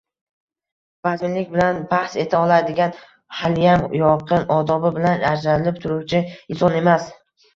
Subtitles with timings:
[1.07, 2.95] vazminlik bilan bahs eta oladigan,
[3.41, 6.23] haliym, yorqin odobi bilan ajralib turuvchi
[6.55, 7.07] inson emas